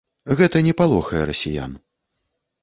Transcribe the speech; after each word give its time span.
Гэта 0.37 0.61
не 0.67 0.73
палохае 0.79 1.21
расіян. 1.31 1.77